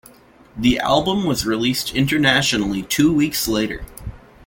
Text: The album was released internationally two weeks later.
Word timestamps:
The 0.57 0.79
album 0.79 1.25
was 1.25 1.45
released 1.45 1.93
internationally 1.93 2.81
two 2.81 3.13
weeks 3.13 3.47
later. 3.47 3.85